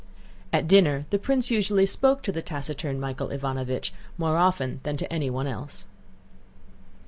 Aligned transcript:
At 0.51 0.65
dinner 0.67 1.05
the 1.11 1.19
prince 1.19 1.51
usually 1.51 1.85
spoke 1.85 2.23
to 2.23 2.31
the 2.31 2.41
taciturn 2.41 2.99
Michael 2.99 3.27
Ivánovich 3.27 3.91
more 4.17 4.35
often 4.35 4.79
than 4.81 4.97
to 4.97 5.13
anyone 5.13 5.45
else. 5.45 5.85